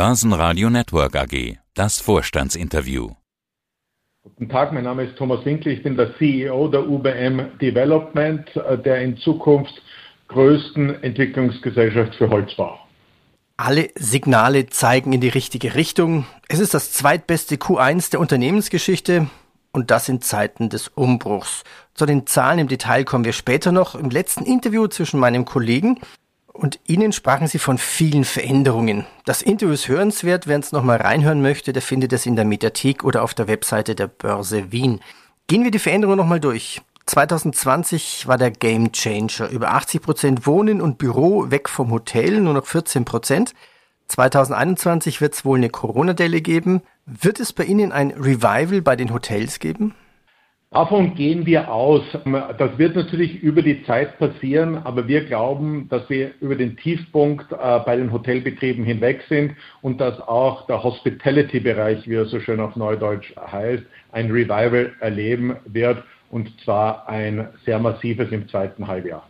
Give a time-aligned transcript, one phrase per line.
[0.00, 1.58] Börsenradio Network AG.
[1.74, 3.10] Das Vorstandsinterview.
[4.22, 5.74] Guten Tag, mein Name ist Thomas Winkel.
[5.74, 9.74] Ich bin der CEO der UBM Development, äh, der in Zukunft
[10.28, 12.78] größten Entwicklungsgesellschaft für Holzbau.
[13.58, 16.24] Alle Signale zeigen in die richtige Richtung.
[16.48, 19.26] Es ist das zweitbeste Q1 der Unternehmensgeschichte
[19.70, 21.62] und das in Zeiten des Umbruchs.
[21.92, 23.94] Zu den Zahlen im Detail kommen wir später noch.
[23.94, 26.00] Im letzten Interview zwischen meinem Kollegen
[26.60, 29.06] und Ihnen sprachen Sie von vielen Veränderungen.
[29.24, 30.46] Das Interview ist hörenswert.
[30.46, 33.94] Wer es nochmal reinhören möchte, der findet es in der Mediathek oder auf der Webseite
[33.94, 35.00] der Börse Wien.
[35.46, 36.82] Gehen wir die Veränderungen nochmal durch.
[37.06, 39.48] 2020 war der Game Changer.
[39.48, 43.54] Über 80 Prozent Wohnen und Büro weg vom Hotel, nur noch 14 Prozent.
[44.08, 46.82] 2021 wird es wohl eine Corona-Delle geben.
[47.06, 49.94] Wird es bei Ihnen ein Revival bei den Hotels geben?
[50.72, 52.02] Davon gehen wir aus.
[52.22, 57.50] Das wird natürlich über die Zeit passieren, aber wir glauben, dass wir über den Tiefpunkt
[57.50, 62.60] äh, bei den Hotelbetrieben hinweg sind und dass auch der Hospitality-Bereich, wie er so schön
[62.60, 63.82] auf Neudeutsch heißt,
[64.12, 69.26] ein Revival erleben wird und zwar ein sehr massives im zweiten Halbjahr.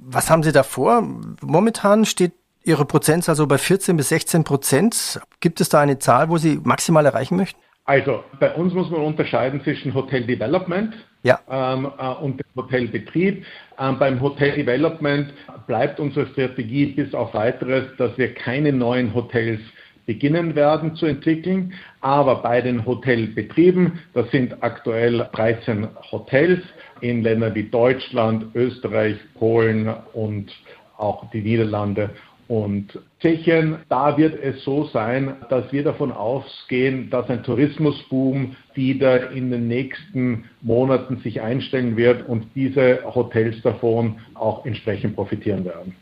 [0.00, 1.06] Was haben Sie da vor?
[1.40, 2.32] Momentan steht
[2.64, 5.20] Ihre Prozentzahl so bei 14 bis 16 Prozent.
[5.38, 7.60] Gibt es da eine Zahl, wo Sie maximal erreichen möchten?
[7.88, 11.40] Also bei uns muss man unterscheiden zwischen Hotel Development ja.
[11.50, 13.46] ähm, äh, und Hotelbetrieb.
[13.78, 15.32] Ähm, beim Hotel Development
[15.66, 19.60] bleibt unsere Strategie bis auf weiteres, dass wir keine neuen Hotels
[20.04, 21.72] beginnen werden zu entwickeln.
[22.02, 26.60] Aber bei den Hotelbetrieben, das sind aktuell 13 Hotels
[27.00, 30.52] in Ländern wie Deutschland, Österreich, Polen und
[30.98, 32.10] auch die Niederlande
[32.48, 39.30] und Tschechien, da wird es so sein, dass wir davon ausgehen, dass ein Tourismusboom wieder
[39.30, 45.94] in den nächsten Monaten sich einstellen wird und diese Hotels davon auch entsprechend profitieren werden.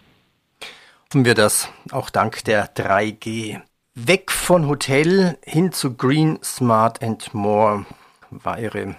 [1.08, 3.60] Hoffen wir das, auch dank der 3G.
[3.94, 7.86] Weg von Hotel hin zu Green, Smart and More
[8.30, 8.94] war Ihre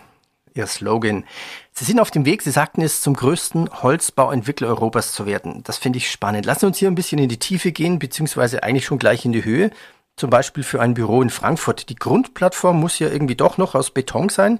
[0.57, 1.23] Ihr Slogan.
[1.71, 5.63] Sie sind auf dem Weg, Sie sagten es, zum größten Holzbauentwickler Europas zu werden.
[5.63, 6.45] Das finde ich spannend.
[6.45, 9.31] Lassen Sie uns hier ein bisschen in die Tiefe gehen, beziehungsweise eigentlich schon gleich in
[9.31, 9.71] die Höhe.
[10.15, 11.89] Zum Beispiel für ein Büro in Frankfurt.
[11.89, 14.59] Die Grundplattform muss ja irgendwie doch noch aus Beton sein.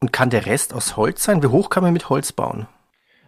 [0.00, 1.42] Und kann der Rest aus Holz sein?
[1.42, 2.66] Wie hoch kann man mit Holz bauen?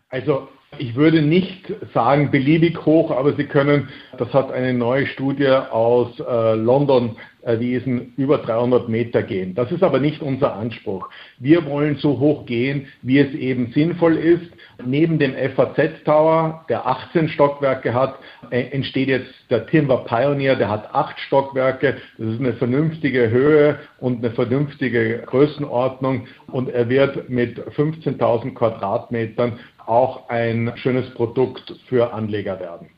[0.08, 3.88] Also ich würde nicht sagen beliebig hoch, aber Sie können,
[4.18, 9.54] das hat eine neue Studie aus äh, London erwiesen, über 300 Meter gehen.
[9.54, 11.08] Das ist aber nicht unser Anspruch.
[11.38, 14.50] Wir wollen so hoch gehen, wie es eben sinnvoll ist.
[14.84, 18.18] Neben dem FAZ Tower, der 18 Stockwerke hat,
[18.50, 21.96] äh, entsteht jetzt der Timber Pioneer, der hat acht Stockwerke.
[22.18, 29.60] Das ist eine vernünftige Höhe und eine vernünftige Größenordnung und er wird mit 15.000 Quadratmetern
[29.86, 32.90] auch ein schönes Produkt für Anleger werden.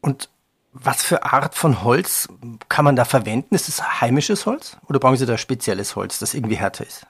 [0.00, 0.28] Und
[0.72, 2.28] was für Art von Holz
[2.68, 3.54] kann man da verwenden?
[3.54, 7.06] Ist es heimisches Holz oder brauchen Sie da spezielles Holz, das irgendwie härter ist?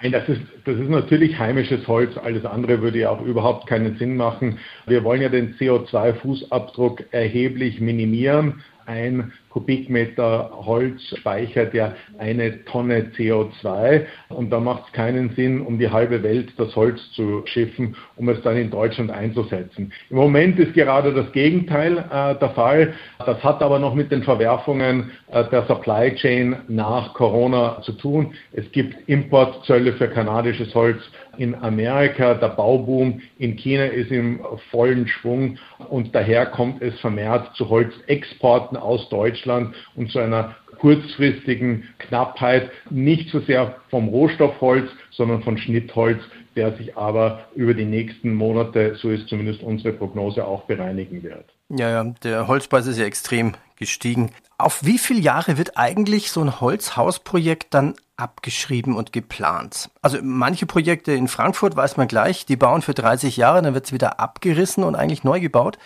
[0.00, 2.16] Nein, das ist, das ist natürlich heimisches Holz.
[2.18, 4.58] Alles andere würde ja auch überhaupt keinen Sinn machen.
[4.86, 8.62] Wir wollen ja den CO2-Fußabdruck erheblich minimieren.
[8.84, 15.78] Ein Kubikmeter Holz speichert ja eine Tonne CO2 und da macht es keinen Sinn, um
[15.78, 19.94] die halbe Welt das Holz zu schiffen, um es dann in Deutschland einzusetzen.
[20.10, 22.92] Im Moment ist gerade das Gegenteil äh, der Fall.
[23.24, 28.34] Das hat aber noch mit den Verwerfungen äh, der Supply Chain nach Corona zu tun.
[28.52, 31.00] Es gibt Importzölle für kanadisches Holz
[31.38, 32.34] in Amerika.
[32.34, 34.40] Der Bauboom in China ist im
[34.70, 35.56] vollen Schwung
[35.88, 42.70] und daher kommt es vermehrt zu Holzexporten aus Deutschland Deutschland und zu einer kurzfristigen Knappheit,
[42.90, 46.20] nicht so sehr vom Rohstoffholz, sondern von Schnittholz,
[46.54, 51.44] der sich aber über die nächsten Monate, so ist zumindest unsere Prognose, auch bereinigen wird.
[51.70, 54.30] Ja, ja, der Holzpreis ist ja extrem gestiegen.
[54.58, 59.90] Auf wie viele Jahre wird eigentlich so ein Holzhausprojekt dann abgeschrieben und geplant?
[60.02, 63.86] Also manche Projekte in Frankfurt weiß man gleich, die bauen für 30 Jahre, dann wird
[63.86, 65.78] es wieder abgerissen und eigentlich neu gebaut.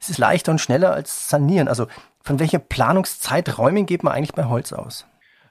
[0.00, 1.68] Es ist leichter und schneller als sanieren.
[1.68, 1.86] Also
[2.26, 5.06] von welchen Planungszeiträumen geht man eigentlich bei Holz aus?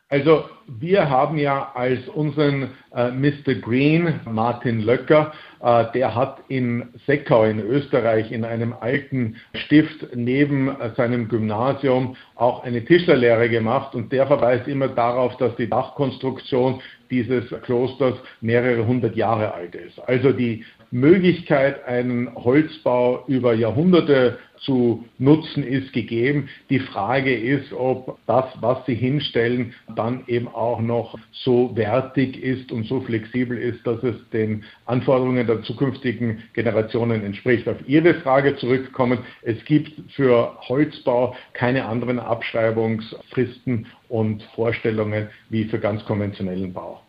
[0.09, 3.55] Also wir haben ja als unseren äh, Mr.
[3.55, 10.69] Green, Martin Löcker, äh, der hat in Seckau in Österreich in einem alten Stift neben
[10.69, 16.81] äh, seinem Gymnasium auch eine Tischlerlehre gemacht und der verweist immer darauf, dass die Dachkonstruktion
[17.09, 19.99] dieses Klosters mehrere hundert Jahre alt ist.
[20.07, 26.49] Also die Möglichkeit, einen Holzbau über Jahrhunderte zu nutzen ist gegeben.
[26.69, 32.71] Die Frage ist, ob das, was Sie hinstellen, dann eben auch noch so wertig ist
[32.71, 37.67] und so flexibel ist, dass es den Anforderungen der zukünftigen Generationen entspricht.
[37.67, 45.79] Auf Ihre Frage zurückkommen, es gibt für Holzbau keine anderen Abschreibungsfristen und Vorstellungen wie für
[45.79, 47.01] ganz konventionellen Bau.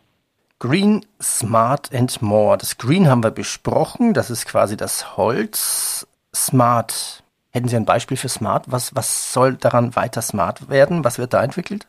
[0.59, 2.57] Green, Smart and More.
[2.57, 6.07] Das Green haben wir besprochen, das ist quasi das Holz.
[6.35, 7.23] Smart.
[7.57, 8.65] Hätten Sie ein Beispiel für Smart?
[8.67, 11.03] Was, was soll daran weiter smart werden?
[11.03, 11.87] Was wird da entwickelt?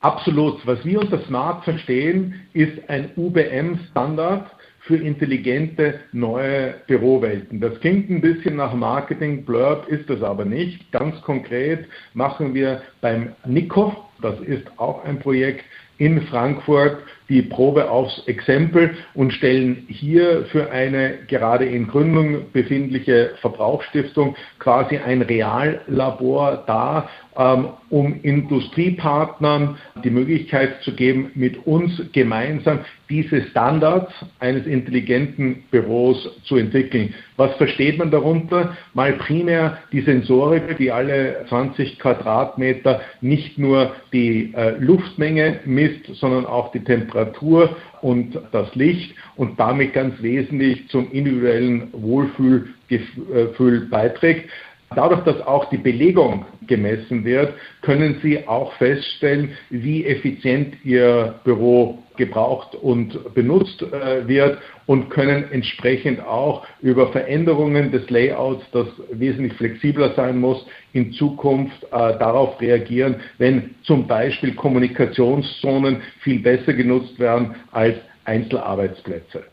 [0.00, 0.66] Absolut.
[0.66, 4.46] Was wir unter Smart verstehen, ist ein UBM-Standard
[4.80, 7.60] für intelligente neue Bürowelten.
[7.60, 10.90] Das klingt ein bisschen nach Marketing, Blurb ist es aber nicht.
[10.92, 11.84] Ganz konkret
[12.14, 15.66] machen wir beim Nico, das ist auch ein Projekt
[15.98, 23.30] in Frankfurt, die Probe aufs Exempel und stellen hier für eine gerade in Gründung befindliche
[23.40, 32.80] Verbrauchsstiftung quasi ein Reallabor dar, ähm, um Industriepartnern die Möglichkeit zu geben, mit uns gemeinsam
[33.08, 37.14] diese Standards eines intelligenten Büros zu entwickeln.
[37.36, 38.76] Was versteht man darunter?
[38.94, 46.46] Mal primär die Sensorik, die alle 20 Quadratmeter nicht nur die äh, Luftmenge misst, sondern
[46.46, 54.50] auch die Temperatur Temperatur und das Licht und damit ganz wesentlich zum individuellen Wohlfühlgefühl beiträgt.
[54.94, 61.98] Dadurch, dass auch die Belegung gemessen wird, können Sie auch feststellen, wie effizient Ihr Büro
[62.16, 69.54] gebraucht und benutzt äh, wird und können entsprechend auch über Veränderungen des Layouts, das wesentlich
[69.54, 77.18] flexibler sein muss, in Zukunft äh, darauf reagieren, wenn zum Beispiel Kommunikationszonen viel besser genutzt
[77.18, 79.44] werden als Einzelarbeitsplätze.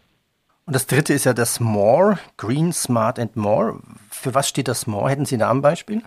[0.69, 3.79] Und das dritte ist ja das More, Green, Smart and More.
[4.11, 5.09] Für was steht das More?
[5.09, 6.03] Hätten Sie da ein Beispiel?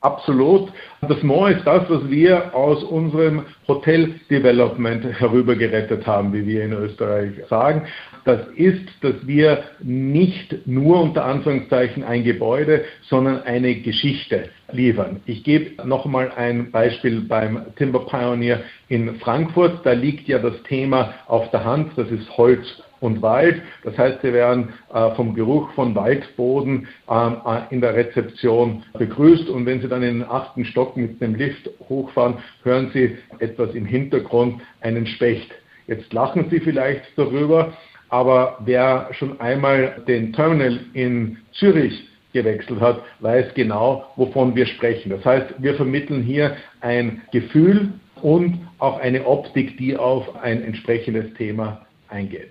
[0.00, 0.72] Absolut.
[1.00, 6.72] Das More ist das, was wir aus unserem Hotel Development herübergerettet haben, wie wir in
[6.72, 7.88] Österreich sagen.
[8.24, 15.20] Das ist, dass wir nicht nur unter Anführungszeichen ein Gebäude, sondern eine Geschichte liefern.
[15.26, 19.84] Ich gebe nochmal ein Beispiel beim Timber Pioneer in Frankfurt.
[19.84, 22.64] Da liegt ja das Thema auf der Hand, das ist Holz
[23.00, 23.62] und Wald.
[23.84, 27.30] Das heißt, Sie werden äh, vom Geruch von Waldboden äh,
[27.70, 31.68] in der Rezeption begrüßt und wenn Sie dann in den achten Stock mit dem Lift
[31.88, 35.50] hochfahren, hören Sie etwas im Hintergrund, einen Specht.
[35.86, 37.72] Jetzt lachen Sie vielleicht darüber,
[38.08, 45.10] aber wer schon einmal den Terminal in Zürich gewechselt hat, weiß genau, wovon wir sprechen.
[45.10, 47.92] Das heißt, wir vermitteln hier ein Gefühl
[48.22, 52.50] und auch eine Optik, die auf ein entsprechendes Thema eingeht.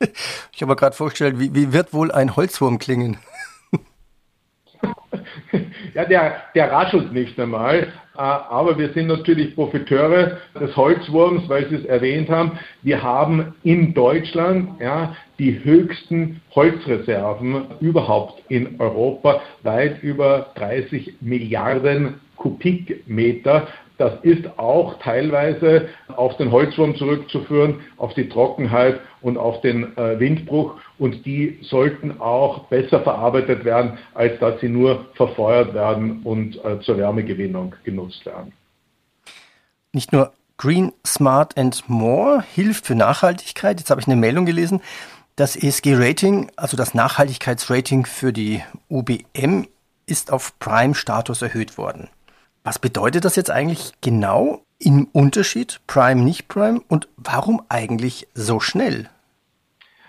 [0.52, 3.18] Ich habe mir gerade vorgestellt, wie, wie wird wohl ein Holzwurm klingen?
[5.94, 11.68] ja, der, der raschelt nicht einmal, äh, aber wir sind natürlich Profiteure des Holzwurms, weil
[11.68, 12.58] Sie es erwähnt haben.
[12.82, 22.20] Wir haben in Deutschland ja, die höchsten Holzreserven überhaupt in Europa, weit über 30 Milliarden
[22.36, 23.68] Kubikmeter.
[24.00, 30.18] Das ist auch teilweise auf den Holzwurm zurückzuführen, auf die Trockenheit und auf den äh,
[30.18, 30.76] Windbruch.
[30.98, 36.80] Und die sollten auch besser verarbeitet werden, als dass sie nur verfeuert werden und äh,
[36.80, 38.54] zur Wärmegewinnung genutzt werden.
[39.92, 43.80] Nicht nur Green, Smart and More hilft für Nachhaltigkeit.
[43.80, 44.80] Jetzt habe ich eine Meldung gelesen.
[45.36, 49.66] Das ESG-Rating, also das Nachhaltigkeitsrating für die UBM,
[50.06, 52.08] ist auf Prime-Status erhöht worden.
[52.62, 58.60] Was bedeutet das jetzt eigentlich genau im Unterschied Prime, nicht Prime und warum eigentlich so
[58.60, 59.08] schnell?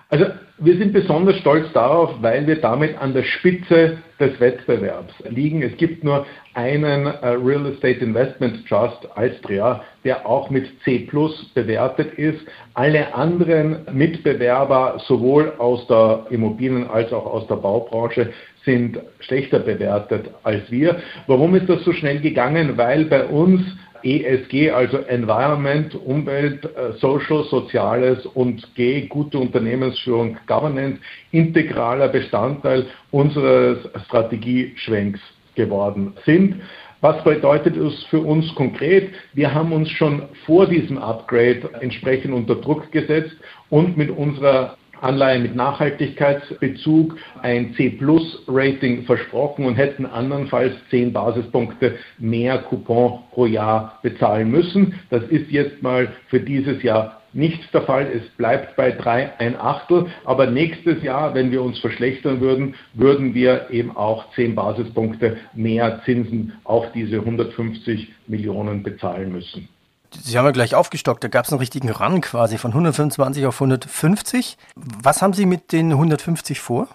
[0.09, 0.25] Also
[0.57, 5.63] wir sind besonders stolz darauf, weil wir damit an der Spitze des Wettbewerbs liegen.
[5.63, 11.45] Es gibt nur einen äh, Real Estate Investment Trust Alstria, der auch mit C Plus
[11.53, 12.41] bewertet ist.
[12.73, 18.33] Alle anderen Mitbewerber, sowohl aus der Immobilien- als auch aus der Baubranche,
[18.65, 20.97] sind schlechter bewertet als wir.
[21.27, 22.77] Warum ist das so schnell gegangen?
[22.77, 23.61] Weil bei uns
[24.03, 30.99] ESG, also Environment, Umwelt, äh, Social, Soziales und G, gute Unternehmensführung, Governance,
[31.31, 35.19] integraler Bestandteil unseres Strategieschwenks
[35.55, 36.61] geworden sind.
[37.01, 39.09] Was bedeutet es für uns konkret?
[39.33, 43.35] Wir haben uns schon vor diesem Upgrade entsprechend unter Druck gesetzt
[43.69, 52.59] und mit unserer Anleihe mit Nachhaltigkeitsbezug ein C-Plus-Rating versprochen und hätten andernfalls 10 Basispunkte mehr
[52.59, 54.93] Coupon pro Jahr bezahlen müssen.
[55.09, 58.07] Das ist jetzt mal für dieses Jahr nicht der Fall.
[58.13, 60.07] Es bleibt bei drei ein Achtel.
[60.25, 66.01] Aber nächstes Jahr, wenn wir uns verschlechtern würden, würden wir eben auch zehn Basispunkte mehr
[66.05, 69.69] Zinsen auf diese 150 Millionen bezahlen müssen.
[70.13, 73.55] Sie haben ja gleich aufgestockt, da gab es einen richtigen Run quasi von 125 auf
[73.55, 74.57] 150.
[74.75, 76.87] Was haben Sie mit den 150 vor?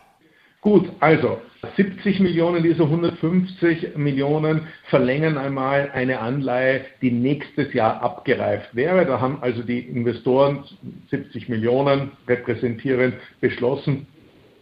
[0.61, 1.40] Gut, also
[1.76, 9.06] 70 Millionen dieser 150 Millionen verlängern einmal eine Anleihe, die nächstes Jahr abgereift wäre.
[9.06, 10.64] Da haben also die Investoren
[11.11, 14.06] 70 Millionen repräsentierend beschlossen,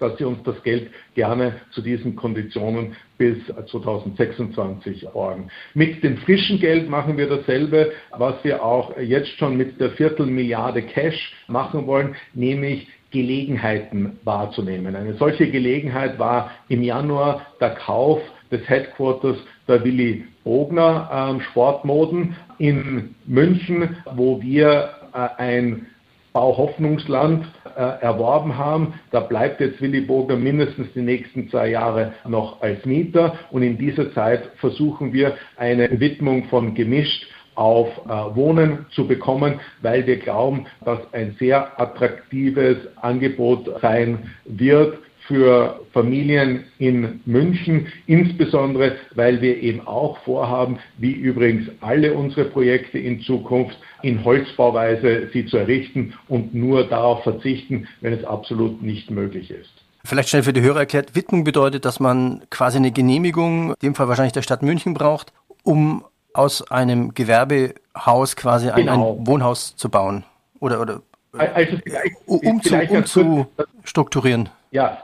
[0.04, 3.38] dass sie uns das Geld gerne zu diesen Konditionen bis
[3.70, 5.48] 2026 borgen.
[5.72, 10.82] Mit dem frischen Geld machen wir dasselbe, was wir auch jetzt schon mit der Viertelmilliarde
[10.82, 14.96] Cash machen wollen, nämlich Gelegenheiten wahrzunehmen.
[14.96, 18.20] Eine solche Gelegenheit war im Januar der Kauf
[18.50, 25.86] des Headquarters der Willi Bogner ähm, Sportmoden in München, wo wir äh, ein
[26.34, 28.94] Bauhoffnungsland äh, erworben haben.
[29.10, 33.78] Da bleibt jetzt Willy Bogner mindestens die nächsten zwei Jahre noch als Mieter und in
[33.78, 40.18] dieser Zeit versuchen wir eine Widmung von gemischt auf äh, Wohnen zu bekommen, weil wir
[40.18, 49.62] glauben, dass ein sehr attraktives Angebot sein wird für Familien in München, insbesondere weil wir
[49.62, 56.14] eben auch vorhaben, wie übrigens alle unsere Projekte in Zukunft, in Holzbauweise sie zu errichten
[56.28, 59.70] und nur darauf verzichten, wenn es absolut nicht möglich ist.
[60.04, 63.94] Vielleicht schnell für die Hörer erklärt, Widmung bedeutet, dass man quasi eine Genehmigung, in dem
[63.94, 66.04] Fall wahrscheinlich der Stadt München braucht, um
[66.34, 69.16] aus einem Gewerbehaus quasi ein, genau.
[69.18, 70.24] ein Wohnhaus zu bauen?
[70.60, 71.00] Oder, oder
[71.32, 71.78] also
[72.26, 73.46] um, zu, um zu
[73.84, 74.50] strukturieren?
[74.70, 74.98] Ja,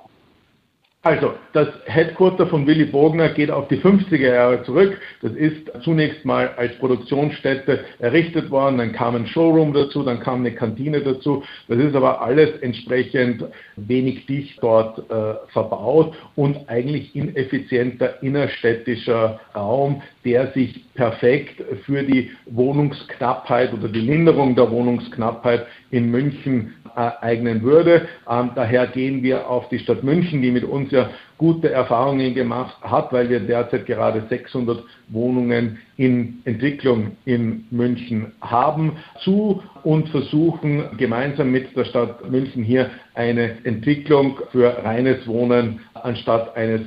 [1.02, 5.00] also, das Headquarter von Willy Bogner geht auf die 50er Jahre zurück.
[5.22, 10.40] Das ist zunächst mal als Produktionsstätte errichtet worden, dann kam ein Showroom dazu, dann kam
[10.40, 11.42] eine Kantine dazu.
[11.68, 13.42] Das ist aber alles entsprechend
[13.76, 22.30] wenig dicht dort äh, verbaut und eigentlich ineffizienter innerstädtischer Raum, der sich perfekt für die
[22.44, 28.08] Wohnungsknappheit oder die Linderung der Wohnungsknappheit in München eignen würde.
[28.28, 32.76] Ähm, daher gehen wir auf die Stadt München, die mit uns ja gute Erfahrungen gemacht
[32.82, 40.96] hat, weil wir derzeit gerade 600 Wohnungen in Entwicklung in München haben, zu und versuchen
[40.98, 46.82] gemeinsam mit der Stadt München hier eine Entwicklung für reines Wohnen anstatt eines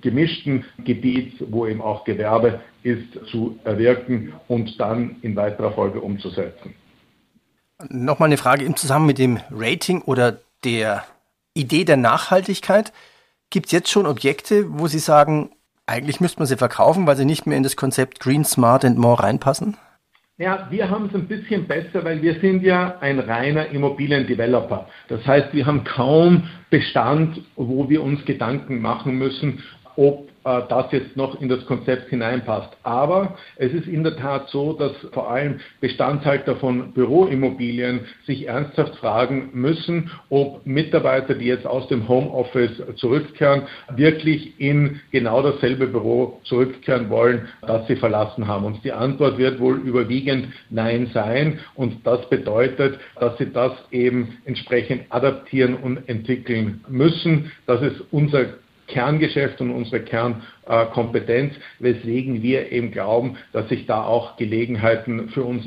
[0.00, 6.74] gemischten Gebiets, wo eben auch Gewerbe ist, zu erwirken und dann in weiterer Folge umzusetzen.
[7.88, 11.04] Nochmal eine Frage im Zusammenhang mit dem Rating oder der
[11.54, 12.92] Idee der Nachhaltigkeit.
[13.50, 15.50] Gibt es jetzt schon Objekte, wo Sie sagen,
[15.86, 18.98] eigentlich müsste man sie verkaufen, weil sie nicht mehr in das Konzept Green, Smart and
[18.98, 19.76] More reinpassen?
[20.38, 24.88] Ja, wir haben es ein bisschen besser, weil wir sind ja ein reiner Immobiliendeveloper.
[25.08, 29.62] Das heißt, wir haben kaum Bestand, wo wir uns Gedanken machen müssen,
[29.96, 32.70] ob das jetzt noch in das Konzept hineinpasst.
[32.82, 38.96] Aber es ist in der Tat so, dass vor allem Bestandshalter von Büroimmobilien sich ernsthaft
[38.96, 43.62] fragen müssen, ob Mitarbeiter, die jetzt aus dem Homeoffice zurückkehren,
[43.94, 48.64] wirklich in genau dasselbe Büro zurückkehren wollen, das sie verlassen haben.
[48.64, 51.60] Und die Antwort wird wohl überwiegend Nein sein.
[51.74, 57.52] Und das bedeutet, dass sie das eben entsprechend adaptieren und entwickeln müssen.
[57.66, 58.46] Das ist unser
[58.92, 65.66] Kerngeschäft und unsere Kernkompetenz, weswegen wir eben glauben, dass sich da auch Gelegenheiten für uns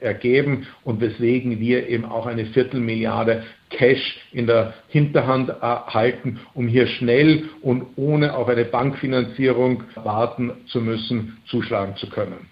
[0.00, 6.88] ergeben und weswegen wir eben auch eine Viertelmilliarde Cash in der Hinterhand halten, um hier
[6.88, 12.48] schnell und ohne auf eine Bankfinanzierung warten zu müssen, zuschlagen zu können.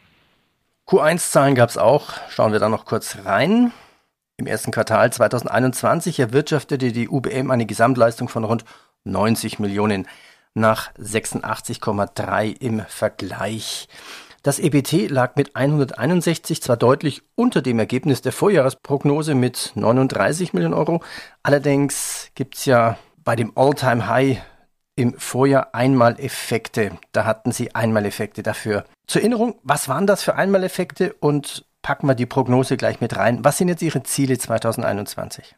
[0.87, 2.13] Q1-Zahlen gab es auch.
[2.31, 3.73] Schauen wir da noch kurz rein.
[4.37, 8.65] Im ersten Quartal 2021 erwirtschaftete die UBM eine Gesamtleistung von rund
[9.05, 10.09] 90 Millionen
[10.55, 13.89] nach 86,3 im Vergleich.
[14.43, 20.75] Das EBT lag mit 161 zwar deutlich unter dem Ergebnis der Vorjahresprognose mit 39 Millionen
[20.75, 21.03] Euro,
[21.43, 24.43] allerdings gibt's ja bei dem All-Time-High
[24.97, 26.93] im Vorjahr Einmaleffekte.
[27.13, 28.85] Da hatten Sie Einmaleffekte dafür.
[29.07, 33.45] Zur Erinnerung, was waren das für Einmaleffekte und packen wir die Prognose gleich mit rein.
[33.45, 35.57] Was sind jetzt Ihre Ziele 2021?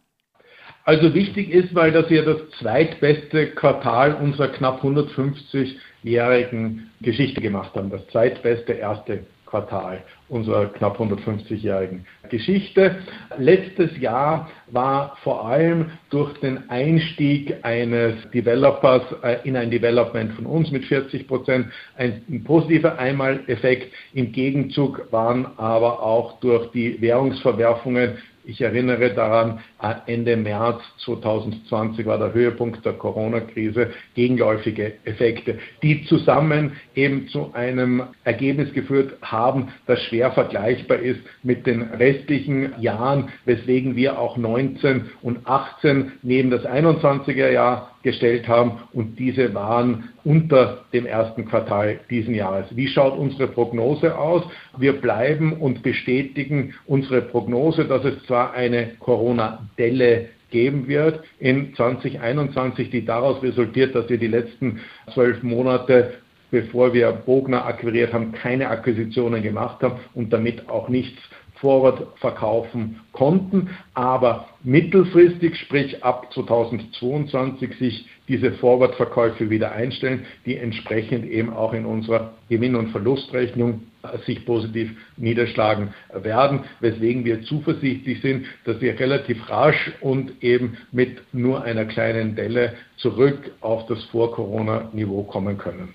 [0.86, 7.90] Also wichtig ist, weil das ja das zweitbeste Quartal unserer knapp 150-jährigen Geschichte gemacht haben.
[7.90, 12.98] Das zweitbeste erste Quartal unserer knapp 150-jährigen Geschichte.
[13.36, 20.46] Letztes Jahr war vor allem durch den Einstieg eines Developers äh, in ein Development von
[20.46, 21.66] uns mit 40 Prozent
[21.96, 23.92] ein positiver Einmaleffekt.
[24.14, 29.58] Im Gegenzug waren aber auch durch die Währungsverwerfungen Ich erinnere daran,
[30.06, 38.04] Ende März 2020 war der Höhepunkt der Corona-Krise, gegenläufige Effekte, die zusammen eben zu einem
[38.22, 45.10] Ergebnis geführt haben, das schwer vergleichbar ist mit den restlichen Jahren, weswegen wir auch 19
[45.22, 51.98] und 18 neben das 21er Jahr gestellt haben und diese waren unter dem ersten Quartal
[52.08, 52.66] diesen Jahres.
[52.70, 54.44] Wie schaut unsere Prognose aus?
[54.78, 62.90] Wir bleiben und bestätigen unsere Prognose, dass es zwar eine Corona-Delle geben wird in 2021,
[62.90, 64.78] die daraus resultiert, dass wir die letzten
[65.12, 66.14] zwölf Monate
[66.52, 71.20] bevor wir Bogner akquiriert haben, keine Akquisitionen gemacht haben und damit auch nichts
[71.56, 81.24] Forward verkaufen konnten, aber mittelfristig, sprich ab 2022, sich diese Forward-Verkäufe wieder einstellen, die entsprechend
[81.24, 83.82] eben auch in unserer Gewinn- und Verlustrechnung
[84.24, 91.22] sich positiv niederschlagen werden, weswegen wir zuversichtlich sind, dass wir relativ rasch und eben mit
[91.32, 95.94] nur einer kleinen Delle zurück auf das Vor-Corona-Niveau kommen können.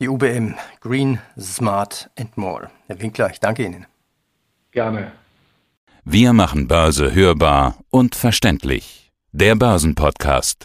[0.00, 2.70] Die UBM Green, Smart and More.
[2.86, 3.86] Herr Winkler, ich danke Ihnen.
[4.78, 5.10] Gerne.
[6.04, 9.10] Wir machen Börse hörbar und verständlich.
[9.32, 10.58] Der Börsenpodcast.